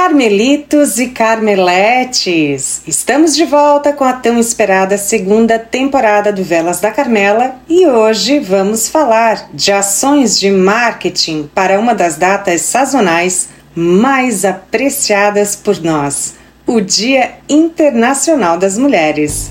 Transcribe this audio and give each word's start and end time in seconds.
Carmelitos 0.00 1.00
e 1.00 1.08
Carmeletes! 1.08 2.82
Estamos 2.86 3.34
de 3.34 3.44
volta 3.44 3.92
com 3.92 4.04
a 4.04 4.12
tão 4.12 4.38
esperada 4.38 4.96
segunda 4.96 5.58
temporada 5.58 6.32
do 6.32 6.44
Velas 6.44 6.78
da 6.78 6.92
Carmela 6.92 7.56
e 7.68 7.84
hoje 7.84 8.38
vamos 8.38 8.86
falar 8.86 9.48
de 9.52 9.72
ações 9.72 10.38
de 10.38 10.52
marketing 10.52 11.50
para 11.52 11.80
uma 11.80 11.96
das 11.96 12.14
datas 12.14 12.60
sazonais 12.60 13.48
mais 13.74 14.44
apreciadas 14.44 15.56
por 15.56 15.82
nós, 15.82 16.36
o 16.64 16.80
Dia 16.80 17.32
Internacional 17.48 18.56
das 18.56 18.78
Mulheres. 18.78 19.50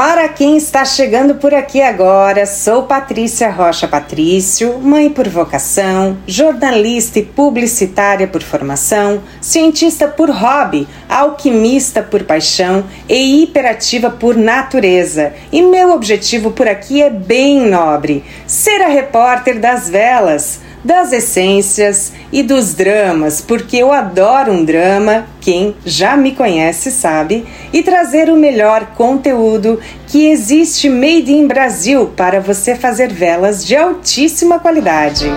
Para 0.01 0.29
quem 0.29 0.55
está 0.55 0.85
chegando 0.85 1.35
por 1.35 1.53
aqui 1.53 1.81
agora, 1.81 2.45
sou 2.45 2.83
Patrícia 2.83 3.51
Rocha 3.51 3.85
Patrício, 3.85 4.79
mãe 4.79 5.09
por 5.09 5.27
vocação, 5.27 6.17
jornalista 6.25 7.19
e 7.19 7.25
publicitária 7.25 8.25
por 8.25 8.41
formação, 8.41 9.21
cientista 9.41 10.07
por 10.07 10.29
hobby, 10.29 10.87
alquimista 11.09 12.01
por 12.01 12.23
paixão 12.23 12.85
e 13.09 13.43
hiperativa 13.43 14.09
por 14.09 14.37
natureza. 14.37 15.33
E 15.51 15.61
meu 15.61 15.91
objetivo 15.91 16.51
por 16.51 16.69
aqui 16.69 17.01
é 17.01 17.09
bem 17.09 17.67
nobre: 17.67 18.23
ser 18.47 18.81
a 18.81 18.87
repórter 18.87 19.59
das 19.59 19.89
velas 19.89 20.61
das 20.83 21.11
essências 21.11 22.13
e 22.31 22.41
dos 22.41 22.73
dramas, 22.73 23.41
porque 23.41 23.77
eu 23.77 23.91
adoro 23.91 24.51
um 24.51 24.63
drama, 24.63 25.27
quem 25.41 25.75
já 25.85 26.15
me 26.15 26.31
conhece 26.31 26.91
sabe, 26.91 27.45
e 27.73 27.83
trazer 27.83 28.29
o 28.29 28.35
melhor 28.35 28.87
conteúdo 28.95 29.79
que 30.07 30.27
existe 30.27 30.89
made 30.89 31.31
in 31.31 31.47
Brasil 31.47 32.07
para 32.15 32.39
você 32.39 32.75
fazer 32.75 33.11
velas 33.11 33.65
de 33.65 33.75
altíssima 33.75 34.59
qualidade. 34.59 35.29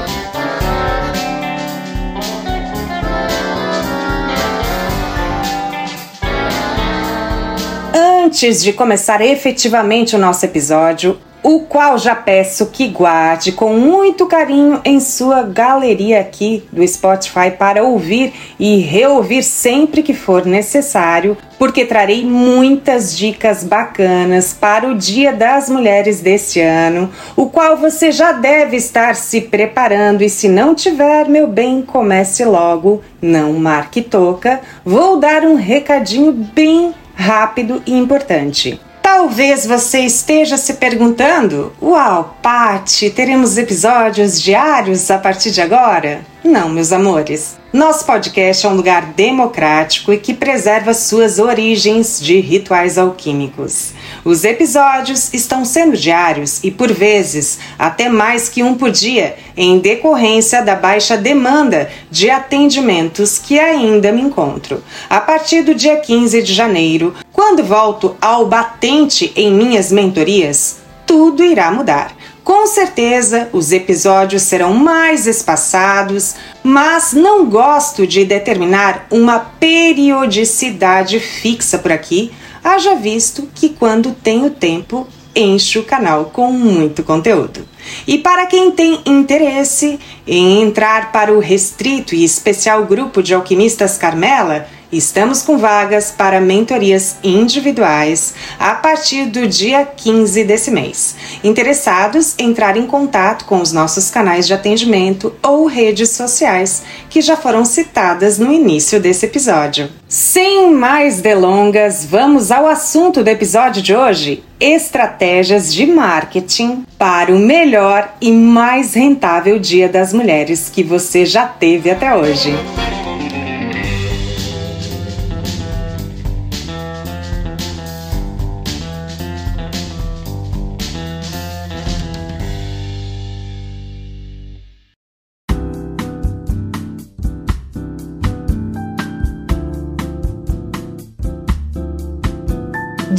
Antes 7.94 8.62
de 8.62 8.72
começar 8.72 9.20
efetivamente 9.20 10.16
o 10.16 10.18
nosso 10.18 10.46
episódio, 10.46 11.18
o 11.42 11.60
qual 11.60 11.98
já 11.98 12.14
peço 12.14 12.66
que 12.66 12.86
guarde 12.86 13.52
com 13.52 13.74
muito 13.74 14.26
carinho 14.26 14.80
em 14.84 15.00
sua 15.00 15.42
galeria 15.42 16.20
aqui 16.20 16.62
do 16.70 16.86
Spotify 16.86 17.50
para 17.58 17.82
ouvir 17.82 18.32
e 18.58 18.78
reouvir 18.78 19.42
sempre 19.42 20.02
que 20.02 20.14
for 20.14 20.46
necessário, 20.46 21.36
porque 21.58 21.84
trarei 21.84 22.24
muitas 22.24 23.16
dicas 23.16 23.64
bacanas 23.64 24.52
para 24.52 24.88
o 24.88 24.94
Dia 24.94 25.32
das 25.32 25.68
Mulheres 25.68 26.20
deste 26.20 26.60
ano, 26.60 27.10
o 27.36 27.46
qual 27.46 27.76
você 27.76 28.12
já 28.12 28.32
deve 28.32 28.76
estar 28.76 29.16
se 29.16 29.40
preparando 29.40 30.22
e 30.22 30.30
se 30.30 30.48
não 30.48 30.74
tiver, 30.74 31.28
meu 31.28 31.48
bem, 31.48 31.82
comece 31.82 32.44
logo, 32.44 33.02
não 33.20 33.52
marque 33.54 34.00
toca. 34.00 34.60
Vou 34.84 35.18
dar 35.18 35.42
um 35.42 35.54
recadinho 35.54 36.32
bem 36.32 36.94
rápido 37.14 37.82
e 37.86 37.96
importante. 37.96 38.80
Talvez 39.14 39.66
você 39.66 40.00
esteja 40.00 40.56
se 40.56 40.72
perguntando: 40.72 41.70
Uau, 41.82 42.34
Pati, 42.40 43.10
teremos 43.10 43.58
episódios 43.58 44.40
diários 44.40 45.10
a 45.10 45.18
partir 45.18 45.50
de 45.50 45.60
agora? 45.60 46.24
Não, 46.44 46.68
meus 46.68 46.90
amores. 46.90 47.56
Nosso 47.72 48.04
podcast 48.04 48.66
é 48.66 48.68
um 48.68 48.74
lugar 48.74 49.12
democrático 49.12 50.12
e 50.12 50.18
que 50.18 50.34
preserva 50.34 50.92
suas 50.92 51.38
origens 51.38 52.20
de 52.20 52.40
rituais 52.40 52.98
alquímicos. 52.98 53.92
Os 54.24 54.42
episódios 54.42 55.32
estão 55.32 55.64
sendo 55.64 55.96
diários 55.96 56.58
e, 56.64 56.70
por 56.72 56.92
vezes, 56.92 57.60
até 57.78 58.08
mais 58.08 58.48
que 58.48 58.60
um 58.60 58.74
por 58.74 58.90
dia, 58.90 59.36
em 59.56 59.78
decorrência 59.78 60.62
da 60.62 60.74
baixa 60.74 61.16
demanda 61.16 61.88
de 62.10 62.28
atendimentos 62.28 63.38
que 63.38 63.60
ainda 63.60 64.10
me 64.10 64.20
encontro. 64.20 64.82
A 65.08 65.20
partir 65.20 65.62
do 65.62 65.76
dia 65.76 65.96
15 65.96 66.42
de 66.42 66.52
janeiro, 66.52 67.14
quando 67.32 67.62
volto 67.62 68.16
ao 68.20 68.46
batente 68.46 69.32
em 69.36 69.52
minhas 69.52 69.92
mentorias, 69.92 70.78
tudo 71.06 71.44
irá 71.44 71.70
mudar. 71.70 72.16
Com 72.52 72.66
certeza 72.66 73.48
os 73.50 73.72
episódios 73.72 74.42
serão 74.42 74.74
mais 74.74 75.26
espaçados, 75.26 76.34
mas 76.62 77.14
não 77.14 77.46
gosto 77.46 78.06
de 78.06 78.26
determinar 78.26 79.06
uma 79.10 79.40
periodicidade 79.40 81.18
fixa 81.18 81.78
por 81.78 81.90
aqui, 81.90 82.30
haja 82.62 82.94
visto 82.94 83.48
que 83.54 83.70
quando 83.70 84.12
tenho 84.12 84.50
tempo 84.50 85.08
encho 85.34 85.80
o 85.80 85.84
canal 85.84 86.26
com 86.26 86.52
muito 86.52 87.02
conteúdo. 87.02 87.66
E 88.06 88.18
para 88.18 88.44
quem 88.44 88.70
tem 88.70 89.00
interesse 89.06 89.98
em 90.26 90.60
entrar 90.60 91.10
para 91.10 91.32
o 91.32 91.40
restrito 91.40 92.14
e 92.14 92.22
especial 92.22 92.84
grupo 92.84 93.22
de 93.22 93.32
alquimistas 93.32 93.96
Carmela, 93.96 94.68
Estamos 94.92 95.40
com 95.40 95.56
vagas 95.56 96.10
para 96.10 96.38
mentorias 96.38 97.16
individuais 97.24 98.34
a 98.58 98.74
partir 98.74 99.24
do 99.24 99.48
dia 99.48 99.86
15 99.86 100.44
desse 100.44 100.70
mês. 100.70 101.16
Interessados, 101.42 102.34
entrar 102.38 102.76
em 102.76 102.86
contato 102.86 103.46
com 103.46 103.62
os 103.62 103.72
nossos 103.72 104.10
canais 104.10 104.46
de 104.46 104.52
atendimento 104.52 105.34
ou 105.42 105.64
redes 105.64 106.10
sociais 106.10 106.82
que 107.08 107.22
já 107.22 107.38
foram 107.38 107.64
citadas 107.64 108.38
no 108.38 108.52
início 108.52 109.00
desse 109.00 109.24
episódio. 109.24 109.88
Sem 110.06 110.70
mais 110.70 111.22
delongas, 111.22 112.04
vamos 112.04 112.50
ao 112.50 112.66
assunto 112.66 113.24
do 113.24 113.28
episódio 113.28 113.80
de 113.80 113.96
hoje: 113.96 114.44
estratégias 114.60 115.72
de 115.72 115.86
marketing 115.86 116.84
para 116.98 117.34
o 117.34 117.38
melhor 117.38 118.14
e 118.20 118.30
mais 118.30 118.92
rentável 118.92 119.58
Dia 119.58 119.88
das 119.88 120.12
Mulheres 120.12 120.68
que 120.68 120.82
você 120.82 121.24
já 121.24 121.46
teve 121.46 121.90
até 121.90 122.14
hoje. 122.14 122.54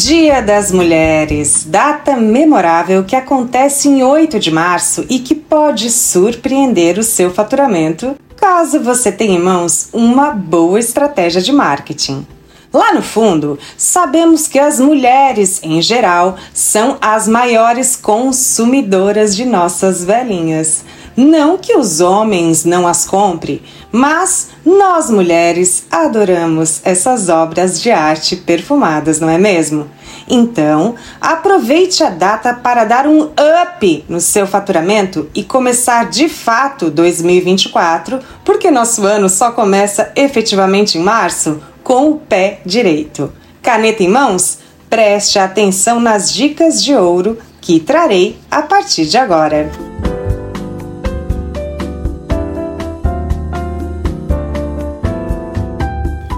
Dia 0.06 0.42
das 0.42 0.70
Mulheres, 0.70 1.64
data 1.66 2.18
memorável 2.18 3.06
que 3.06 3.16
acontece 3.16 3.88
em 3.88 4.04
8 4.04 4.38
de 4.38 4.52
março 4.52 5.06
e 5.10 5.18
que 5.20 5.34
pode 5.34 5.90
surpreender 5.90 7.00
o 7.00 7.04
seu 7.04 7.34
faturamento 7.34 8.14
caso 8.36 8.82
você 8.82 9.14
tenha 9.14 9.38
em 9.38 9.42
mãos 9.42 9.88
uma 9.94 10.32
boa 10.32 10.78
estratégia 10.78 11.42
de 11.42 11.54
marketing. 11.54 12.28
Lá 12.74 12.92
no 12.92 13.02
fundo, 13.02 13.58
sabemos 13.78 14.46
que 14.46 14.60
as 14.60 14.78
mulheres, 14.78 15.62
em 15.64 15.82
geral, 15.82 16.36
são 16.54 16.98
as 17.00 17.26
maiores 17.26 17.96
consumidoras 17.96 19.34
de 19.34 19.46
nossas 19.46 20.04
velhinhas. 20.04 20.84
Não 21.16 21.58
que 21.58 21.76
os 21.76 22.02
homens 22.02 22.66
não 22.66 22.88
as 22.88 23.06
comprem, 23.06 23.62
mas 23.92 24.50
nós 24.66 25.12
mulheres 25.12 25.86
adoramos 25.92 26.82
essas 26.84 27.30
obras 27.30 27.80
de 27.80 27.92
arte 27.92 28.36
perfumadas, 28.36 29.20
não 29.20 29.30
é 29.30 29.38
mesmo? 29.38 29.88
Então, 30.28 30.96
aproveite 31.22 32.04
a 32.04 32.10
data 32.10 32.54
para 32.54 32.86
dar 32.86 33.06
um 33.06 33.24
up 33.24 34.06
no 34.08 34.20
seu 34.20 34.48
faturamento 34.48 35.30
e 35.36 35.44
começar 35.44 36.10
de 36.10 36.28
fato 36.28 36.90
2024, 36.90 38.20
porque 38.44 38.72
nosso 38.72 39.06
ano 39.06 39.30
só 39.30 39.52
começa 39.52 40.12
efetivamente 40.16 40.98
em 40.98 41.02
março 41.02 41.62
com 41.84 42.10
o 42.10 42.16
pé 42.18 42.62
direito. 42.66 43.32
Caneta 43.62 44.02
em 44.02 44.08
mãos? 44.08 44.60
Preste 44.90 45.40
atenção 45.40 46.00
nas 46.00 46.32
dicas 46.32 46.84
de 46.84 46.96
ouro 46.96 47.38
que 47.60 47.80
trarei 47.80 48.38
a 48.50 48.62
partir 48.62 49.06
de 49.06 49.18
agora. 49.18 49.72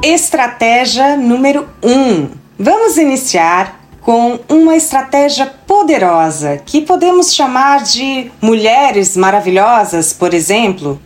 Estratégia 0.08 1.18
número 1.18 1.68
1. 1.82 1.90
Um. 1.92 2.30
Vamos 2.60 2.96
iniciar 2.96 3.88
com 4.02 4.40
uma 4.48 4.76
estratégia 4.76 5.48
poderosa 5.66 6.62
que 6.64 6.82
podemos 6.82 7.34
chamar 7.34 7.82
de 7.82 8.30
mulheres 8.40 9.18
maravilhosas, 9.18 10.14
por 10.14 10.36
exemplo. 10.36 11.02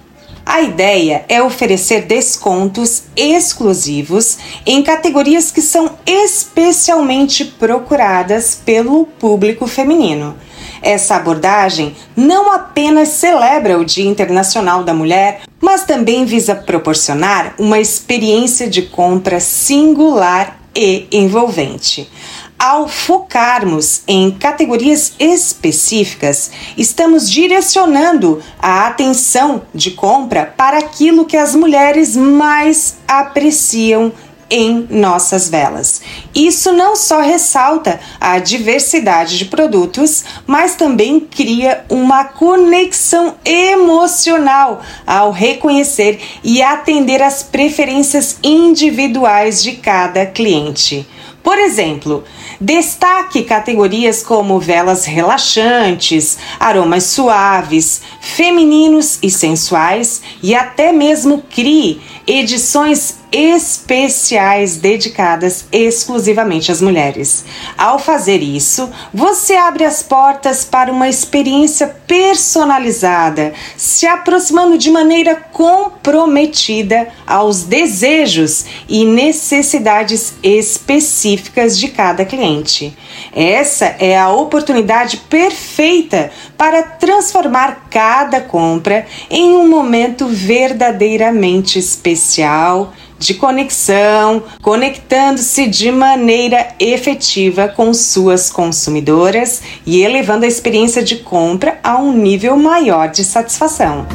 A 0.45 0.59
ideia 0.59 1.23
é 1.29 1.41
oferecer 1.41 2.07
descontos 2.07 3.03
exclusivos 3.15 4.37
em 4.65 4.83
categorias 4.83 5.49
que 5.49 5.61
são 5.61 5.91
especialmente 6.05 7.45
procuradas 7.45 8.53
pelo 8.53 9.05
público 9.05 9.65
feminino. 9.65 10.35
Essa 10.81 11.15
abordagem 11.15 11.95
não 12.15 12.51
apenas 12.51 13.09
celebra 13.09 13.77
o 13.77 13.85
Dia 13.85 14.09
Internacional 14.09 14.83
da 14.83 14.93
Mulher, 14.93 15.41
mas 15.59 15.83
também 15.83 16.25
visa 16.25 16.55
proporcionar 16.55 17.53
uma 17.57 17.79
experiência 17.79 18.69
de 18.69 18.83
compra 18.83 19.39
singular 19.39 20.59
e 20.75 21.07
envolvente. 21.11 22.09
Ao 22.57 22.89
focarmos 22.89 24.01
em 24.05 24.31
categorias 24.31 25.13
específicas, 25.17 26.51
estamos 26.77 27.29
direcionando 27.29 28.41
a 28.61 28.87
atenção 28.87 29.63
de 29.73 29.91
compra 29.91 30.53
para 30.57 30.77
aquilo 30.77 31.25
que 31.25 31.37
as 31.37 31.55
mulheres 31.55 32.17
mais 32.17 32.97
apreciam 33.07 34.11
em 34.49 34.87
nossas 34.89 35.49
velas. 35.49 36.01
Isso 36.33 36.71
não 36.71 36.95
só 36.95 37.21
ressalta 37.21 37.99
a 38.19 38.39
diversidade 38.39 39.37
de 39.37 39.45
produtos, 39.45 40.23
mas 40.47 40.75
também 40.75 41.19
cria 41.19 41.85
uma 41.89 42.23
conexão 42.23 43.35
emocional 43.45 44.81
ao 45.05 45.31
reconhecer 45.31 46.19
e 46.43 46.61
atender 46.61 47.21
às 47.21 47.43
preferências 47.43 48.37
individuais 48.43 49.61
de 49.61 49.73
cada 49.73 50.25
cliente. 50.25 51.07
Por 51.41 51.57
exemplo, 51.57 52.23
destaque 52.59 53.43
categorias 53.43 54.21
como 54.21 54.59
velas 54.59 55.05
relaxantes, 55.05 56.37
aromas 56.59 57.05
suaves, 57.05 58.01
femininos 58.19 59.19
e 59.21 59.29
sensuais 59.29 60.21
e 60.41 60.53
até 60.53 60.91
mesmo 60.91 61.43
crie 61.49 62.01
edições 62.27 63.17
especiais 63.31 64.77
dedicadas 64.77 65.65
exclusivamente 65.71 66.71
às 66.71 66.81
mulheres. 66.81 67.45
Ao 67.77 67.99
fazer 67.99 68.41
isso, 68.41 68.89
você 69.13 69.55
abre 69.55 69.83
as 69.83 70.01
portas 70.01 70.63
para 70.63 70.91
uma 70.91 71.07
experiência 71.07 71.87
personalizada, 72.07 73.53
se 73.77 74.05
aproximando 74.07 74.77
de 74.77 74.89
maneira 74.89 75.35
comprometida 75.35 77.07
aos 77.25 77.63
desejos 77.63 78.65
e 78.87 79.05
necessidades 79.05 80.33
específicas 80.43 81.77
de 81.77 81.89
cada 81.89 82.25
cliente. 82.25 82.95
Essa 83.33 83.95
é 83.99 84.17
a 84.17 84.31
oportunidade 84.31 85.17
perfeita 85.29 86.31
para 86.57 86.81
transformar 86.83 87.87
cada 87.89 88.41
compra 88.41 89.05
em 89.29 89.53
um 89.55 89.67
momento 89.67 90.27
verdadeiramente 90.27 91.77
especial 91.77 92.93
de 93.19 93.33
conexão, 93.33 94.43
conectando-se 94.61 95.67
de 95.67 95.91
maneira 95.91 96.69
efetiva 96.79 97.67
com 97.67 97.93
suas 97.93 98.49
consumidoras 98.49 99.61
e 99.85 100.01
elevando 100.01 100.45
a 100.45 100.47
experiência 100.47 101.03
de 101.03 101.17
compra 101.17 101.79
a 101.83 101.97
um 101.97 102.13
nível 102.13 102.55
maior 102.55 103.09
de 103.09 103.25
satisfação. 103.25 104.07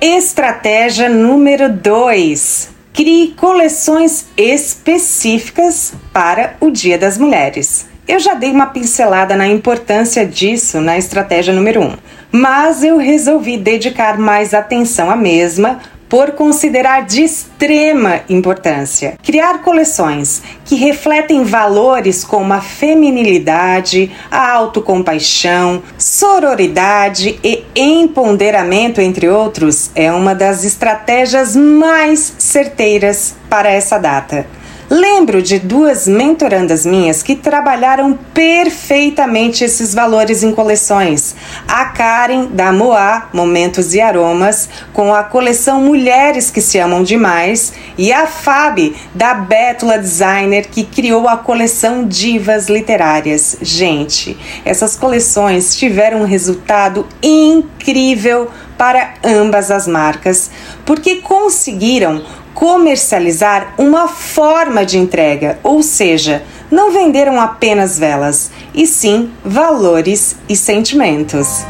Estratégia 0.00 1.08
número 1.08 1.70
2: 1.70 2.77
crie 2.98 3.32
coleções 3.36 4.26
específicas 4.36 5.92
para 6.12 6.56
o 6.58 6.68
Dia 6.68 6.98
das 6.98 7.16
Mulheres. 7.16 7.86
Eu 8.08 8.18
já 8.18 8.34
dei 8.34 8.50
uma 8.50 8.66
pincelada 8.66 9.36
na 9.36 9.46
importância 9.46 10.26
disso 10.26 10.80
na 10.80 10.98
estratégia 10.98 11.54
número 11.54 11.80
1. 11.80 11.84
Um 11.84 11.96
mas 12.32 12.82
eu 12.82 12.98
resolvi 12.98 13.56
dedicar 13.56 14.18
mais 14.18 14.52
atenção 14.52 15.10
à 15.12 15.16
mesma 15.16 15.78
por 16.08 16.32
considerar 16.32 17.04
de 17.04 17.22
extrema 17.22 18.22
importância. 18.28 19.16
Criar 19.22 19.62
coleções 19.62 20.42
que 20.64 20.74
refletem 20.74 21.44
valores 21.44 22.24
como 22.24 22.52
a 22.52 22.60
feminilidade, 22.60 24.10
a 24.30 24.52
autocompaixão, 24.52 25.82
sororidade 25.96 27.38
e 27.44 27.64
empoderamento, 27.76 29.00
entre 29.00 29.28
outros, 29.28 29.90
é 29.94 30.10
uma 30.12 30.34
das 30.34 30.64
estratégias 30.64 31.54
mais 31.54 32.34
certeiras 32.38 33.36
para 33.48 33.70
essa 33.70 33.98
data. 33.98 34.57
Lembro 34.90 35.42
de 35.42 35.58
duas 35.58 36.08
mentorandas 36.08 36.86
minhas 36.86 37.22
que 37.22 37.36
trabalharam 37.36 38.18
perfeitamente 38.32 39.62
esses 39.62 39.92
valores 39.92 40.42
em 40.42 40.50
coleções. 40.50 41.36
A 41.68 41.84
Karen 41.86 42.46
da 42.46 42.72
Moá 42.72 43.28
Momentos 43.34 43.92
e 43.92 44.00
Aromas, 44.00 44.66
com 44.94 45.14
a 45.14 45.22
coleção 45.22 45.82
Mulheres 45.82 46.50
que 46.50 46.62
se 46.62 46.78
amam 46.78 47.02
demais, 47.02 47.74
e 47.98 48.10
a 48.10 48.26
Fab 48.26 48.96
da 49.14 49.34
Bétula 49.34 49.98
Designer, 49.98 50.66
que 50.70 50.84
criou 50.84 51.28
a 51.28 51.36
coleção 51.36 52.08
Divas 52.08 52.70
Literárias. 52.70 53.58
Gente, 53.60 54.38
essas 54.64 54.96
coleções 54.96 55.76
tiveram 55.76 56.22
um 56.22 56.26
resultado 56.26 57.06
incrível 57.22 58.48
para 58.78 59.14
ambas 59.22 59.70
as 59.70 59.86
marcas, 59.86 60.50
porque 60.86 61.16
conseguiram 61.16 62.22
comercializar 62.58 63.72
uma 63.78 64.08
forma 64.08 64.84
de 64.84 64.98
entrega, 64.98 65.60
ou 65.62 65.80
seja, 65.80 66.42
não 66.68 66.90
venderam 66.90 67.40
apenas 67.40 67.96
velas, 67.96 68.50
e 68.74 68.84
sim 68.84 69.30
valores 69.44 70.34
e 70.48 70.56
sentimentos. 70.56 71.64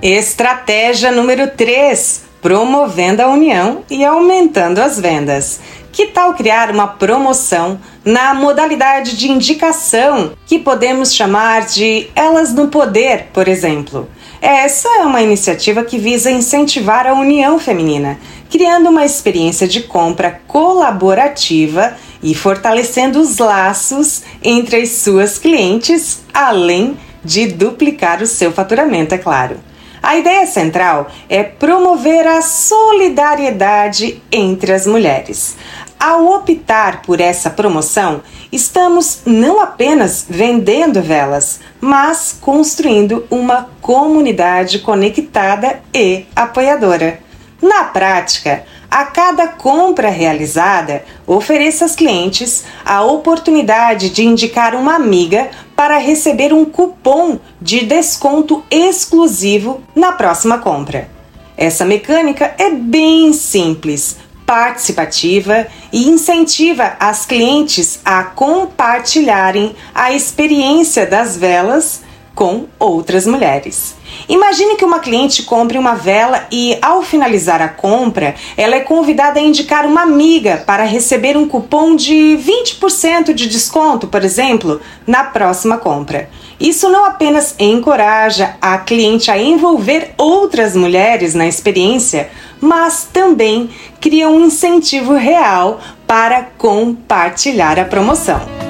Estratégia 0.00 1.12
número 1.12 1.50
3: 1.50 2.22
promovendo 2.40 3.20
a 3.20 3.28
união 3.28 3.84
e 3.90 4.02
aumentando 4.02 4.78
as 4.78 4.98
vendas. 4.98 5.60
Que 5.98 6.06
tal 6.06 6.32
criar 6.32 6.70
uma 6.70 6.86
promoção 6.86 7.80
na 8.04 8.32
modalidade 8.32 9.16
de 9.16 9.32
indicação, 9.32 10.30
que 10.46 10.56
podemos 10.56 11.12
chamar 11.12 11.66
de 11.66 12.06
Elas 12.14 12.54
no 12.54 12.68
Poder, 12.68 13.30
por 13.32 13.48
exemplo? 13.48 14.08
Essa 14.40 14.88
é 14.88 15.00
uma 15.00 15.20
iniciativa 15.22 15.82
que 15.82 15.98
visa 15.98 16.30
incentivar 16.30 17.04
a 17.04 17.14
união 17.14 17.58
feminina, 17.58 18.16
criando 18.48 18.90
uma 18.90 19.04
experiência 19.04 19.66
de 19.66 19.82
compra 19.82 20.40
colaborativa 20.46 21.96
e 22.22 22.32
fortalecendo 22.32 23.20
os 23.20 23.38
laços 23.38 24.22
entre 24.40 24.76
as 24.76 24.90
suas 24.90 25.36
clientes, 25.36 26.22
além 26.32 26.96
de 27.24 27.48
duplicar 27.48 28.22
o 28.22 28.26
seu 28.28 28.52
faturamento, 28.52 29.16
é 29.16 29.18
claro. 29.18 29.58
A 30.02 30.16
ideia 30.16 30.46
central 30.46 31.08
é 31.28 31.42
promover 31.42 32.26
a 32.26 32.40
solidariedade 32.40 34.22
entre 34.30 34.72
as 34.72 34.86
mulheres. 34.86 35.56
Ao 35.98 36.26
optar 36.34 37.02
por 37.02 37.20
essa 37.20 37.50
promoção, 37.50 38.22
estamos 38.52 39.22
não 39.26 39.60
apenas 39.60 40.24
vendendo 40.28 41.02
velas, 41.02 41.60
mas 41.80 42.36
construindo 42.40 43.26
uma 43.28 43.68
comunidade 43.80 44.78
conectada 44.78 45.82
e 45.92 46.24
apoiadora. 46.36 47.20
Na 47.60 47.84
prática, 47.84 48.64
A 48.90 49.04
cada 49.04 49.48
compra 49.48 50.08
realizada, 50.08 51.04
ofereça 51.26 51.84
aos 51.84 51.94
clientes 51.94 52.64
a 52.84 53.02
oportunidade 53.02 54.08
de 54.08 54.24
indicar 54.24 54.74
uma 54.74 54.94
amiga 54.94 55.50
para 55.78 55.98
receber 55.98 56.52
um 56.52 56.64
cupom 56.64 57.38
de 57.62 57.86
desconto 57.86 58.64
exclusivo 58.68 59.80
na 59.94 60.10
próxima 60.10 60.58
compra. 60.58 61.08
Essa 61.56 61.84
mecânica 61.84 62.52
é 62.58 62.68
bem 62.68 63.32
simples, 63.32 64.16
participativa 64.44 65.68
e 65.92 66.08
incentiva 66.08 66.96
as 66.98 67.24
clientes 67.24 68.00
a 68.04 68.24
compartilharem 68.24 69.76
a 69.94 70.12
experiência 70.12 71.06
das 71.06 71.36
velas 71.36 72.02
com 72.38 72.66
outras 72.78 73.26
mulheres. 73.26 73.96
Imagine 74.28 74.76
que 74.76 74.84
uma 74.84 75.00
cliente 75.00 75.42
compre 75.42 75.76
uma 75.76 75.96
vela 75.96 76.46
e, 76.52 76.78
ao 76.80 77.02
finalizar 77.02 77.60
a 77.60 77.66
compra, 77.66 78.36
ela 78.56 78.76
é 78.76 78.80
convidada 78.80 79.40
a 79.40 79.42
indicar 79.42 79.84
uma 79.84 80.02
amiga 80.02 80.62
para 80.64 80.84
receber 80.84 81.36
um 81.36 81.48
cupom 81.48 81.96
de 81.96 82.38
20% 82.40 83.34
de 83.34 83.48
desconto, 83.48 84.06
por 84.06 84.24
exemplo, 84.24 84.80
na 85.04 85.24
próxima 85.24 85.78
compra. 85.78 86.30
Isso 86.60 86.88
não 86.88 87.06
apenas 87.06 87.56
encoraja 87.58 88.54
a 88.62 88.78
cliente 88.78 89.32
a 89.32 89.36
envolver 89.36 90.12
outras 90.16 90.76
mulheres 90.76 91.34
na 91.34 91.48
experiência, 91.48 92.30
mas 92.60 93.08
também 93.12 93.68
cria 94.00 94.28
um 94.28 94.46
incentivo 94.46 95.14
real 95.14 95.80
para 96.06 96.44
compartilhar 96.56 97.80
a 97.80 97.84
promoção. 97.84 98.67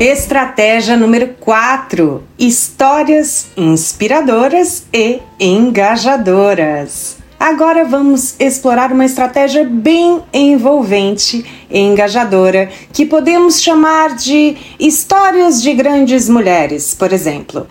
Estratégia 0.00 0.96
número 0.96 1.34
4: 1.38 2.22
histórias 2.38 3.46
inspiradoras 3.56 4.84
e 4.92 5.20
engajadoras. 5.38 7.18
Agora 7.38 7.84
vamos 7.84 8.36
explorar 8.38 8.92
uma 8.92 9.04
estratégia 9.04 9.64
bem 9.64 10.22
envolvente 10.32 11.44
e 11.70 11.78
engajadora 11.78 12.70
que 12.92 13.04
podemos 13.04 13.60
chamar 13.60 14.14
de 14.14 14.56
histórias 14.78 15.60
de 15.60 15.72
grandes 15.74 16.28
mulheres, 16.28 16.94
por 16.94 17.12
exemplo. 17.12 17.66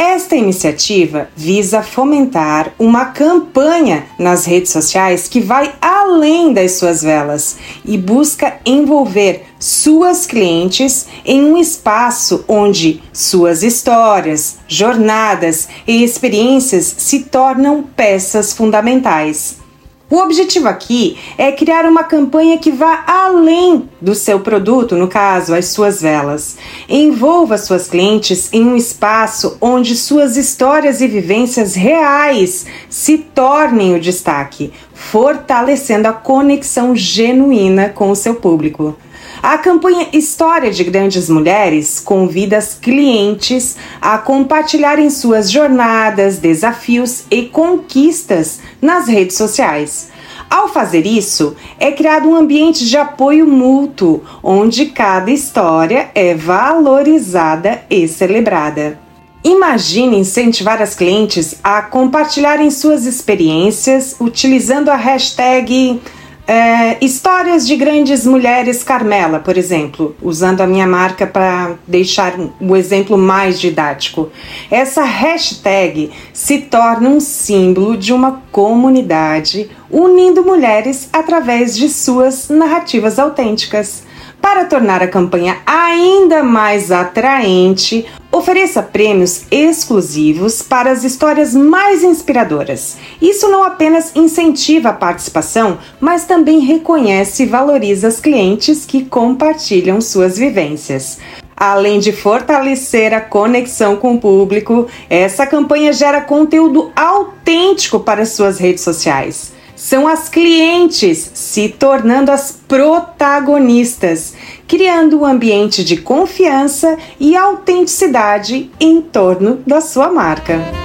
Esta 0.00 0.36
iniciativa 0.36 1.28
visa 1.36 1.82
fomentar 1.82 2.72
uma 2.78 3.06
campanha 3.06 4.06
nas 4.16 4.44
redes 4.44 4.70
sociais 4.70 5.26
que 5.26 5.40
vai 5.40 5.74
além 5.82 6.52
das 6.52 6.78
suas 6.78 7.02
velas 7.02 7.56
e 7.84 7.98
busca 7.98 8.60
envolver 8.64 9.44
suas 9.58 10.24
clientes 10.24 11.08
em 11.24 11.42
um 11.42 11.58
espaço 11.58 12.44
onde 12.46 13.02
suas 13.12 13.64
histórias, 13.64 14.58
jornadas 14.68 15.68
e 15.84 16.04
experiências 16.04 16.94
se 16.96 17.24
tornam 17.24 17.82
peças 17.82 18.52
fundamentais. 18.52 19.67
O 20.10 20.16
objetivo 20.16 20.68
aqui 20.68 21.18
é 21.36 21.52
criar 21.52 21.84
uma 21.84 22.02
campanha 22.02 22.56
que 22.56 22.70
vá 22.70 23.04
além 23.06 23.90
do 24.00 24.14
seu 24.14 24.40
produto, 24.40 24.96
no 24.96 25.06
caso, 25.06 25.54
as 25.54 25.66
suas 25.66 26.00
velas. 26.00 26.56
Envolva 26.88 27.58
suas 27.58 27.88
clientes 27.88 28.48
em 28.50 28.64
um 28.64 28.74
espaço 28.74 29.58
onde 29.60 29.94
suas 29.94 30.38
histórias 30.38 31.02
e 31.02 31.06
vivências 31.06 31.74
reais 31.74 32.64
se 32.88 33.18
tornem 33.18 33.94
o 33.94 34.00
destaque, 34.00 34.72
fortalecendo 34.94 36.08
a 36.08 36.12
conexão 36.14 36.96
genuína 36.96 37.90
com 37.90 38.10
o 38.10 38.16
seu 38.16 38.34
público. 38.34 38.96
A 39.42 39.56
campanha 39.56 40.08
História 40.12 40.70
de 40.70 40.82
Grandes 40.82 41.28
Mulheres 41.28 42.00
convida 42.00 42.56
as 42.56 42.74
clientes 42.74 43.76
a 44.00 44.18
compartilharem 44.18 45.08
suas 45.10 45.48
jornadas, 45.48 46.38
desafios 46.38 47.24
e 47.30 47.44
conquistas 47.44 48.60
nas 48.82 49.06
redes 49.06 49.36
sociais. 49.36 50.08
Ao 50.50 50.68
fazer 50.68 51.06
isso, 51.06 51.54
é 51.78 51.92
criado 51.92 52.28
um 52.28 52.34
ambiente 52.34 52.84
de 52.84 52.96
apoio 52.96 53.46
mútuo, 53.46 54.22
onde 54.42 54.86
cada 54.86 55.30
história 55.30 56.10
é 56.14 56.34
valorizada 56.34 57.82
e 57.88 58.08
celebrada. 58.08 58.98
Imagine 59.44 60.18
incentivar 60.18 60.82
as 60.82 60.96
clientes 60.96 61.56
a 61.62 61.80
compartilharem 61.80 62.70
suas 62.70 63.06
experiências 63.06 64.16
utilizando 64.18 64.88
a 64.88 64.96
hashtag 64.96 66.00
é, 66.48 66.96
histórias 67.04 67.68
de 67.68 67.76
grandes 67.76 68.24
mulheres 68.24 68.82
Carmela, 68.82 69.38
por 69.38 69.58
exemplo, 69.58 70.16
usando 70.22 70.62
a 70.62 70.66
minha 70.66 70.86
marca 70.86 71.26
para 71.26 71.74
deixar 71.86 72.34
o 72.58 72.74
exemplo 72.74 73.18
mais 73.18 73.60
didático. 73.60 74.30
Essa 74.70 75.04
hashtag 75.04 76.10
se 76.32 76.60
torna 76.62 77.10
um 77.10 77.20
símbolo 77.20 77.98
de 77.98 78.14
uma 78.14 78.42
comunidade 78.50 79.70
unindo 79.90 80.42
mulheres 80.42 81.10
através 81.12 81.76
de 81.76 81.90
suas 81.90 82.48
narrativas 82.48 83.18
autênticas. 83.18 84.07
Para 84.40 84.64
tornar 84.64 85.02
a 85.02 85.08
campanha 85.08 85.58
ainda 85.66 86.42
mais 86.42 86.92
atraente, 86.92 88.06
ofereça 88.30 88.82
prêmios 88.82 89.42
exclusivos 89.50 90.62
para 90.62 90.90
as 90.90 91.02
histórias 91.02 91.54
mais 91.54 92.04
inspiradoras. 92.04 92.96
Isso 93.20 93.48
não 93.48 93.64
apenas 93.64 94.12
incentiva 94.14 94.90
a 94.90 94.92
participação, 94.92 95.78
mas 96.00 96.24
também 96.24 96.60
reconhece 96.60 97.42
e 97.42 97.46
valoriza 97.46 98.08
as 98.08 98.20
clientes 98.20 98.86
que 98.86 99.04
compartilham 99.04 100.00
suas 100.00 100.38
vivências. 100.38 101.18
Além 101.56 101.98
de 101.98 102.12
fortalecer 102.12 103.12
a 103.12 103.20
conexão 103.20 103.96
com 103.96 104.14
o 104.14 104.20
público, 104.20 104.86
essa 105.10 105.44
campanha 105.44 105.92
gera 105.92 106.20
conteúdo 106.20 106.92
autêntico 106.94 107.98
para 107.98 108.24
suas 108.24 108.58
redes 108.58 108.84
sociais 108.84 109.57
são 109.88 110.06
as 110.06 110.28
clientes 110.28 111.30
se 111.32 111.70
tornando 111.70 112.30
as 112.30 112.52
protagonistas, 112.52 114.34
criando 114.66 115.20
um 115.20 115.24
ambiente 115.24 115.82
de 115.82 115.96
confiança 115.96 116.98
e 117.18 117.34
autenticidade 117.34 118.70
em 118.78 119.00
torno 119.00 119.62
da 119.66 119.80
sua 119.80 120.10
marca. 120.10 120.77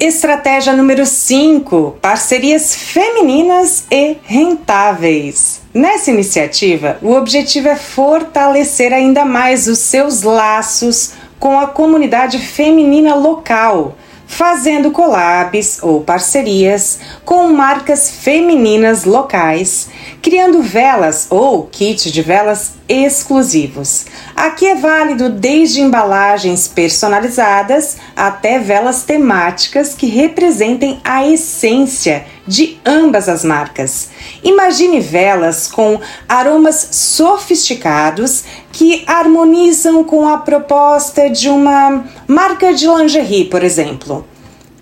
Estratégia 0.00 0.72
número 0.74 1.04
5: 1.04 1.96
parcerias 2.00 2.72
femininas 2.72 3.84
e 3.90 4.16
rentáveis. 4.22 5.60
Nessa 5.74 6.12
iniciativa, 6.12 6.98
o 7.02 7.14
objetivo 7.14 7.66
é 7.66 7.74
fortalecer 7.74 8.92
ainda 8.92 9.24
mais 9.24 9.66
os 9.66 9.80
seus 9.80 10.22
laços 10.22 11.14
com 11.40 11.58
a 11.58 11.66
comunidade 11.66 12.38
feminina 12.38 13.16
local 13.16 13.96
fazendo 14.28 14.90
collabs 14.90 15.82
ou 15.82 16.02
parcerias 16.02 17.00
com 17.24 17.48
marcas 17.48 18.10
femininas 18.10 19.04
locais, 19.04 19.88
criando 20.20 20.62
velas 20.62 21.26
ou 21.30 21.66
kit 21.66 22.10
de 22.10 22.22
velas 22.22 22.74
exclusivos. 22.88 24.06
Aqui 24.34 24.66
é 24.66 24.74
válido 24.74 25.30
desde 25.30 25.80
embalagens 25.80 26.66
personalizadas 26.66 27.96
até 28.16 28.58
velas 28.58 29.02
temáticas 29.02 29.94
que 29.94 30.06
representem 30.06 31.00
a 31.04 31.26
essência 31.26 32.24
de 32.46 32.78
ambas 32.84 33.28
as 33.28 33.44
marcas. 33.44 34.08
Imagine 34.42 35.00
velas 35.00 35.68
com 35.68 36.00
aromas 36.28 36.88
sofisticados 36.92 38.44
que 38.72 39.04
harmonizam 39.06 40.02
com 40.02 40.26
a 40.26 40.38
proposta 40.38 41.28
de 41.28 41.48
uma 41.48 42.04
marca 42.26 42.72
de 42.72 42.86
lingerie, 42.86 43.44
por 43.44 43.62
exemplo. 43.62 44.26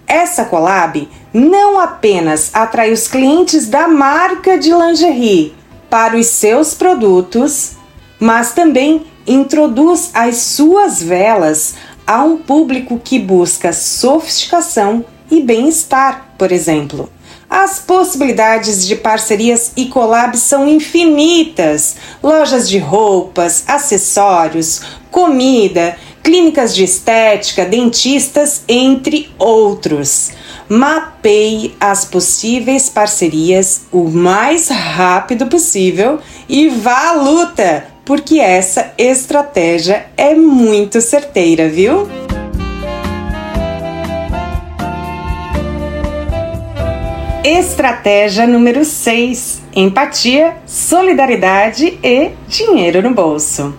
Essa 0.07 0.45
collab 0.45 1.09
não 1.37 1.79
apenas 1.79 2.51
atrai 2.55 2.91
os 2.91 3.07
clientes 3.07 3.69
da 3.69 3.87
marca 3.87 4.57
de 4.57 4.73
lingerie 4.73 5.55
para 5.91 6.17
os 6.17 6.29
seus 6.29 6.73
produtos, 6.73 7.73
mas 8.19 8.55
também 8.55 9.05
introduz 9.27 10.11
as 10.15 10.37
suas 10.39 11.03
velas 11.03 11.75
a 12.07 12.25
um 12.25 12.39
público 12.39 12.99
que 12.99 13.19
busca 13.19 13.71
sofisticação 13.71 15.05
e 15.31 15.43
bem-estar, 15.43 16.31
por 16.39 16.51
exemplo. 16.51 17.13
As 17.51 17.81
possibilidades 17.81 18.87
de 18.87 18.97
parcerias 18.97 19.73
e 19.77 19.87
collabs 19.87 20.41
são 20.41 20.67
infinitas. 20.67 21.97
Lojas 22.23 22.67
de 22.67 22.79
roupas, 22.79 23.63
acessórios, 23.69 24.81
comida, 25.11 25.99
clínicas 26.23 26.75
de 26.75 26.83
estética, 26.83 27.67
dentistas, 27.67 28.63
entre 28.67 29.31
outros. 29.39 30.33
Mapeie 30.69 31.77
as 31.79 32.05
possíveis 32.05 32.91
parcerias 32.91 33.87
o 33.93 34.09
mais 34.09 34.69
rápido 34.69 35.47
possível 35.47 36.19
e 36.49 36.69
vá 36.69 37.11
à 37.11 37.13
luta, 37.13 37.87
porque 38.05 38.41
essa 38.41 38.93
estratégia 38.99 40.07
é 40.17 40.35
muito 40.35 41.01
certeira, 41.01 41.69
viu? 41.69 42.09
Estratégia 47.45 48.45
número 48.45 48.85
6: 48.85 49.63
empatia, 49.73 50.57
solidariedade 50.67 51.97
e 52.03 52.33
dinheiro 52.49 53.01
no 53.03 53.15
bolso. 53.15 53.73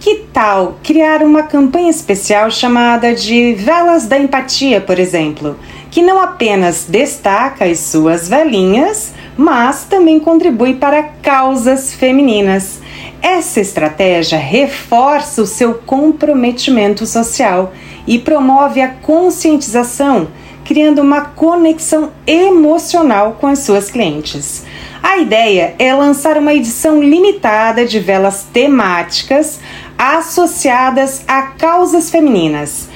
que 0.00 0.16
tal 0.34 0.78
criar 0.82 1.22
uma 1.22 1.44
campanha 1.44 1.88
especial 1.88 2.50
chamada 2.50 3.14
de 3.14 3.54
Velas 3.54 4.06
da 4.06 4.18
Empatia, 4.18 4.78
por 4.78 4.98
exemplo, 4.98 5.56
que 5.94 6.02
não 6.02 6.20
apenas 6.20 6.86
destaca 6.88 7.66
as 7.66 7.78
suas 7.78 8.28
velhinhas, 8.28 9.14
mas 9.36 9.84
também 9.84 10.18
contribui 10.18 10.74
para 10.74 11.04
causas 11.04 11.94
femininas. 11.94 12.80
Essa 13.22 13.60
estratégia 13.60 14.36
reforça 14.36 15.40
o 15.40 15.46
seu 15.46 15.74
comprometimento 15.74 17.06
social 17.06 17.72
e 18.08 18.18
promove 18.18 18.80
a 18.80 18.88
conscientização, 18.88 20.26
criando 20.64 21.00
uma 21.00 21.20
conexão 21.20 22.10
emocional 22.26 23.36
com 23.40 23.46
as 23.46 23.60
suas 23.60 23.88
clientes. 23.88 24.64
A 25.00 25.18
ideia 25.18 25.76
é 25.78 25.94
lançar 25.94 26.36
uma 26.36 26.54
edição 26.54 27.00
limitada 27.00 27.86
de 27.86 28.00
velas 28.00 28.44
temáticas 28.52 29.60
associadas 29.96 31.22
a 31.28 31.42
causas 31.42 32.10
femininas. 32.10 32.88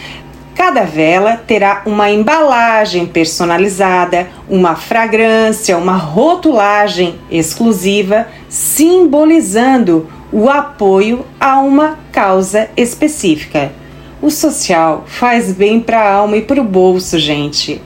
Cada 0.58 0.82
vela 0.82 1.36
terá 1.36 1.82
uma 1.86 2.10
embalagem 2.10 3.06
personalizada, 3.06 4.26
uma 4.48 4.74
fragrância, 4.74 5.78
uma 5.78 5.96
rotulagem 5.96 7.14
exclusiva, 7.30 8.26
simbolizando 8.48 10.08
o 10.32 10.50
apoio 10.50 11.24
a 11.38 11.60
uma 11.60 11.96
causa 12.10 12.68
específica. 12.76 13.70
O 14.20 14.32
social 14.32 15.04
faz 15.06 15.52
bem 15.52 15.78
para 15.78 16.00
a 16.00 16.12
alma 16.12 16.36
e 16.36 16.42
para 16.42 16.60
o 16.60 16.64
bolso, 16.64 17.20
gente 17.20 17.80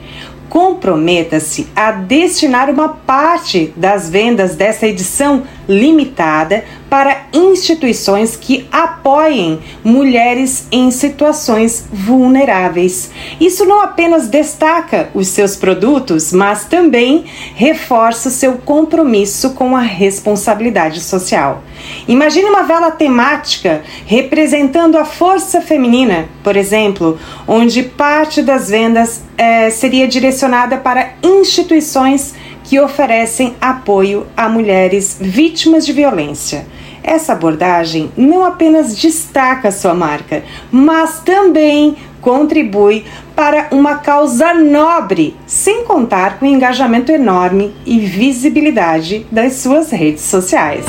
comprometa-se 0.52 1.66
a 1.74 1.92
destinar 1.92 2.68
uma 2.68 2.90
parte 2.90 3.72
das 3.74 4.10
vendas 4.10 4.54
dessa 4.54 4.86
edição 4.86 5.44
limitada 5.68 6.64
para 6.90 7.22
instituições 7.32 8.36
que 8.36 8.68
apoiem 8.70 9.60
mulheres 9.82 10.66
em 10.70 10.90
situações 10.90 11.86
vulneráveis. 11.90 13.10
Isso 13.40 13.64
não 13.64 13.80
apenas 13.80 14.28
destaca 14.28 15.08
os 15.14 15.28
seus 15.28 15.56
produtos, 15.56 16.32
mas 16.32 16.66
também 16.66 17.24
reforça 17.54 18.28
o 18.28 18.32
seu 18.32 18.58
compromisso 18.58 19.54
com 19.54 19.74
a 19.76 19.80
responsabilidade 19.80 21.00
social. 21.00 21.62
Imagine 22.06 22.50
uma 22.50 22.62
vela 22.62 22.90
temática 22.90 23.82
representando 24.06 24.96
a 24.96 25.04
força 25.04 25.60
feminina, 25.60 26.28
por 26.44 26.56
exemplo, 26.56 27.18
onde 27.46 27.82
parte 27.82 28.42
das 28.42 28.68
vendas 28.68 29.22
é, 29.36 29.70
seria 29.70 30.06
direcionada 30.06 30.76
para 30.76 31.14
instituições 31.22 32.34
que 32.72 32.80
oferecem 32.80 33.54
apoio 33.60 34.26
a 34.34 34.48
mulheres 34.48 35.18
vítimas 35.20 35.84
de 35.84 35.92
violência. 35.92 36.66
Essa 37.04 37.34
abordagem 37.34 38.10
não 38.16 38.46
apenas 38.46 38.96
destaca 38.96 39.70
sua 39.70 39.92
marca, 39.92 40.42
mas 40.70 41.20
também 41.20 41.94
contribui 42.22 43.04
para 43.36 43.68
uma 43.72 43.96
causa 43.96 44.54
nobre, 44.54 45.36
sem 45.46 45.84
contar 45.84 46.38
com 46.38 46.46
o 46.46 46.48
engajamento 46.48 47.12
enorme 47.12 47.74
e 47.84 47.98
visibilidade 47.98 49.26
das 49.30 49.56
suas 49.56 49.90
redes 49.90 50.22
sociais. 50.22 50.86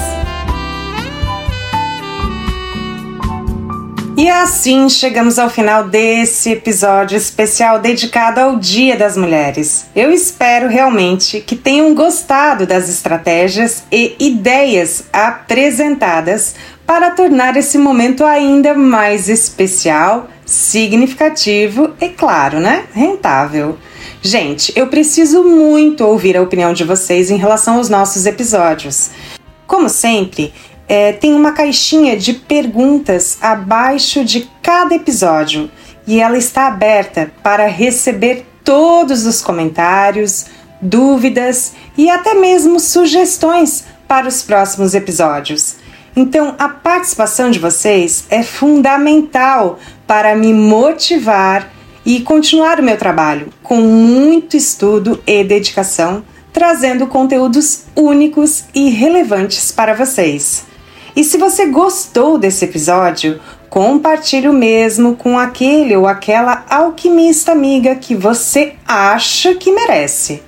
E 4.16 4.30
assim 4.30 4.88
chegamos 4.90 5.40
ao 5.40 5.50
final 5.50 5.88
desse 5.88 6.52
episódio 6.52 7.18
especial 7.18 7.80
dedicado 7.80 8.40
ao 8.40 8.58
Dia 8.58 8.96
das 8.96 9.18
Mulheres. 9.18 9.88
Eu 9.96 10.12
espero 10.12 10.68
realmente 10.68 11.42
que 11.42 11.56
tenham 11.56 11.96
gostado 11.96 12.68
das 12.68 12.90
estratégias 12.90 13.84
e 13.92 14.16
ideias 14.20 15.06
apresentadas 15.12 16.54
para 16.86 17.12
tornar 17.12 17.58
esse 17.58 17.80
momento 17.80 18.24
ainda 18.24 18.76
mais 18.76 19.28
especial, 19.30 20.30
significativo 20.46 21.92
e, 22.00 22.10
claro, 22.10 22.60
né, 22.60 22.84
rentável. 22.94 23.80
Gente, 24.22 24.72
eu 24.76 24.88
preciso 24.88 25.44
muito 25.44 26.06
ouvir 26.06 26.38
a 26.38 26.42
opinião 26.42 26.72
de 26.72 26.84
vocês 26.84 27.32
em 27.32 27.38
relação 27.38 27.78
aos 27.78 27.90
nossos 27.90 28.28
episódios. 28.28 29.10
Como 29.66 29.90
sempre, 29.90 30.54
é, 30.88 31.14
tem 31.14 31.34
uma 31.34 31.52
caixinha 31.52 32.18
de 32.18 32.34
perguntas 32.34 33.38
abaixo 33.42 34.24
de 34.24 34.50
cada 34.62 34.96
episódio 34.96 35.70
e 36.06 36.20
ela 36.20 36.38
está 36.38 36.68
aberta 36.68 37.32
para 37.42 37.68
receber 37.68 38.46
todos 38.64 39.26
os 39.26 39.42
comentários, 39.42 40.46
dúvidas 40.82 41.74
e 41.98 42.10
até 42.10 42.34
mesmo 42.34 42.80
sugestões 42.80 43.86
para 44.08 44.28
os 44.28 44.44
próximos 44.44 44.94
episódios. 44.94 45.76
Então, 46.16 46.56
a 46.60 46.70
participação 46.70 47.50
de 47.50 47.58
vocês 47.58 48.26
é 48.30 48.44
fundamental 48.44 49.80
para 50.06 50.36
me 50.36 50.54
motivar 50.54 51.72
e 52.06 52.20
continuar 52.22 52.80
o 52.80 52.84
meu 52.84 52.98
trabalho 52.98 53.52
com 53.64 53.78
muito 53.78 54.56
estudo 54.56 55.22
e 55.26 55.44
dedicação, 55.44 56.24
trazendo 56.52 57.08
conteúdos 57.08 57.86
únicos 57.96 58.66
e 58.76 58.90
relevantes 58.90 59.72
para 59.72 59.94
vocês. 59.96 60.73
E 61.16 61.24
se 61.24 61.38
você 61.38 61.68
gostou 61.68 62.38
desse 62.38 62.66
episódio, 62.66 63.40
compartilhe 63.70 64.48
o 64.48 64.54
mesmo 64.54 65.16
com 65.16 65.38
aquele 65.38 65.96
ou 65.96 66.08
aquela 66.08 66.66
alquimista 66.70 67.52
amiga 67.52 67.96
que 67.96 68.16
você 68.16 68.74
acha 68.88 69.56
que 69.56 69.72
merece. 69.72 70.42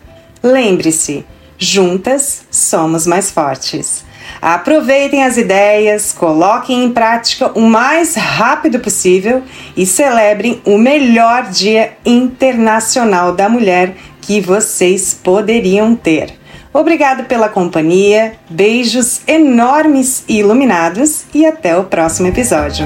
Lembre-se, 0.43 1.25
juntas 1.57 2.45
somos 2.51 3.05
mais 3.05 3.31
fortes. 3.31 4.03
Aproveitem 4.41 5.23
as 5.23 5.37
ideias, 5.37 6.11
coloquem 6.11 6.83
em 6.83 6.91
prática 6.91 7.51
o 7.57 7.61
mais 7.61 8.15
rápido 8.15 8.79
possível 8.79 9.43
e 9.77 9.85
celebrem 9.85 10.61
o 10.65 10.77
melhor 10.77 11.49
Dia 11.49 11.93
Internacional 12.05 13.33
da 13.33 13.47
Mulher 13.47 13.95
que 14.21 14.41
vocês 14.41 15.13
poderiam 15.13 15.95
ter. 15.95 16.33
Obrigado 16.75 17.23
pela 17.23 17.47
companhia, 17.47 18.33
beijos 18.49 19.21
enormes 19.25 20.25
e 20.27 20.39
iluminados 20.39 21.23
e 21.33 21.45
até 21.45 21.77
o 21.77 21.85
próximo 21.85 22.27
episódio. 22.27 22.85